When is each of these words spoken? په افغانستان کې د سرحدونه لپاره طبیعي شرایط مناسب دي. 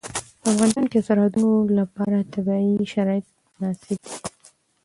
په 0.41 0.47
افغانستان 0.53 0.85
کې 0.91 0.97
د 0.99 1.05
سرحدونه 1.07 1.57
لپاره 1.79 2.27
طبیعي 2.33 2.73
شرایط 2.93 3.25
مناسب 3.53 3.97
دي. 4.03 4.15